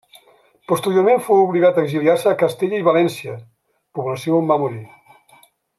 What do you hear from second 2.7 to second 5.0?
i València, població on va morir.